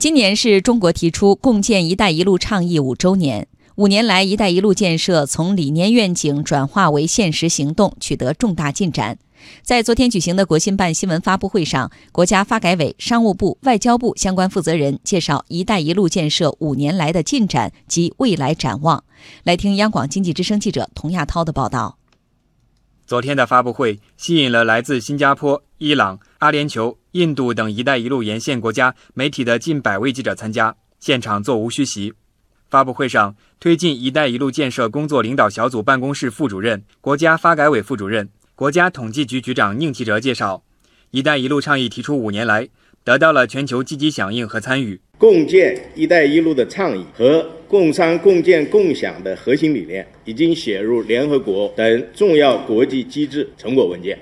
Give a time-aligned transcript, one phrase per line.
[0.00, 3.46] 今年是中国提出共建“一带一路”倡议五周年。
[3.74, 9.18] 五年来，“一带一路”建设从理念愿景转化为现实行动，取得重大进展。
[9.60, 19.04] 在昨天举行的国新办新闻发布会上，国家发改委、商务部、外交部相关负责人介绍“一带一路”建设五年来的进展及未来展望。
[19.44, 21.98] 来听央广经济之声记者童亚涛的报道。
[23.06, 26.96] 昨天的发布会吸引了来自新加坡、伊朗、阿联酋。
[27.12, 32.12] 印度等“一带一路”沿线国家媒体的近百位记者参加，现场座无虚席。
[32.68, 40.62] 发布会上，推进“一带一路”建设工作领导小组办公室副主任、国家发改委副主任、国家统计局局长宁吉喆介绍
[41.10, 42.68] ，“一带一路”倡议提出五年来，
[43.02, 45.00] 得到了全球积极响应和参与。
[45.18, 54.16] 共建“一带一路”的倡议和共商共建共享的核心理念，已经写入联合国等重要国际机制成果文件。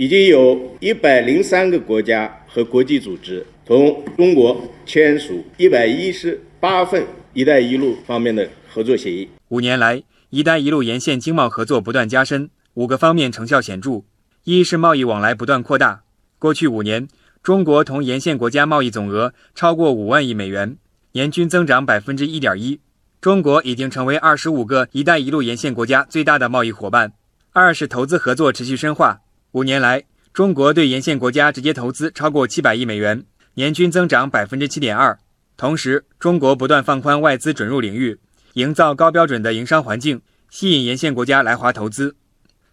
[0.00, 7.04] 已经有一百零三个国家和国际组织同中国签署一百一十八份
[7.34, 9.28] “一带一路”方面的合作协议。
[9.48, 14.00] 五年来，“一带一路”沿线经贸合作不断加深，五个方面成效显著。
[14.44, 16.00] 一是贸易往来不断扩大，
[16.38, 17.06] 过去五年，
[17.42, 20.78] 中国同沿线国家贸易总额超过五万亿美元，
[21.12, 22.80] 年均增长百分之一点一。
[23.20, 27.12] 中国已经成为二十五个“一带一路”沿线国家最大的贸易伙伴。
[27.52, 29.20] 二是投资合作持续深化。
[29.52, 35.18] 五年来，中国对沿线国家直接投资超过七百亿美元，年均增长百分之七点二。
[35.56, 38.20] 同时，中国不断放宽外资准入领域，
[38.52, 40.20] 营造高标准的营商环境，
[40.50, 42.14] 吸引沿线国家来华投资。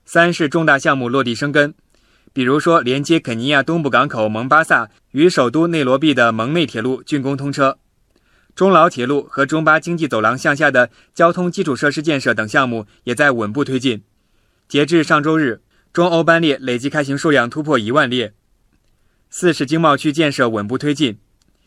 [0.05, 1.73] 三是重大项目落地生根，
[2.31, 7.79] 比如说连接肯尼亚东部港口蒙巴萨与首都内罗毕的蒙内铁路竣工通车，
[8.53, 14.03] 中老铁路和中巴经济走廊向下的交通基础设施建设等项目也在稳步推进。
[14.67, 15.61] 截至上周日。
[15.93, 18.33] 中欧班列累计开行数量突破一万列。
[19.29, 21.17] 四是经贸区建设稳步推进。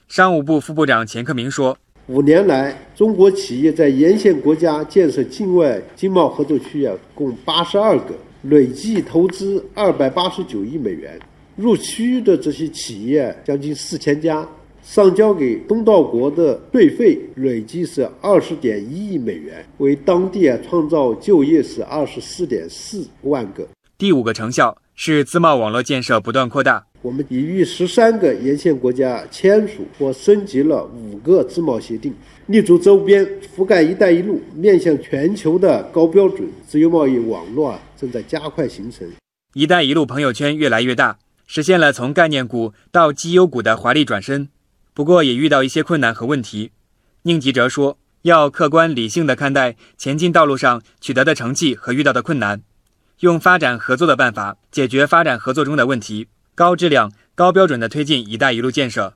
[0.09, 11.21] 商务部副部长钱克明说：“五年来，中国企业在沿线国家建设境外经贸合作区啊，共八十二个，累计投资二百八十九亿美元。
[11.57, 14.49] 入区的这些企业将近四千家，
[14.83, 23.69] 上交给东道国的税费累计是二十点一亿美元，为当地啊创造就业是二十四点四万个。”
[24.01, 26.87] 第五个成效是自贸网络建设不断扩大。
[27.03, 32.15] 我们已与十三个沿线国家签署或升级了五个自贸协定，
[32.47, 33.23] 立足周边，
[33.55, 39.07] 覆盖“一带一路”，面向全球的高标准自由贸易网络啊，正在加快形成。
[39.53, 44.49] “一带一路”朋友圈越来越大，实现了从概念股到绩优股的华丽转身。
[44.95, 46.71] 不过，也遇到一些困难和问题。
[47.25, 52.63] 宁吉喆说：“要客观理性的看待前进道路上取得的成绩和遇到的困难。”
[53.21, 59.15] 用发展合作的办法解决发展合作中的问题，高质量、高标准的推进“一带一路”建设。